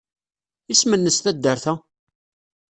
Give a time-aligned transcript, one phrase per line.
[0.71, 1.73] Isem-nnes taddart-a?